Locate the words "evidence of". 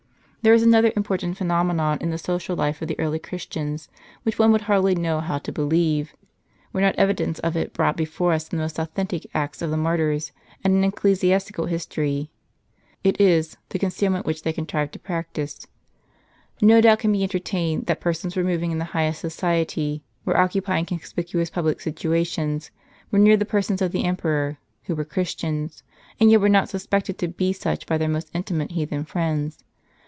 6.95-7.55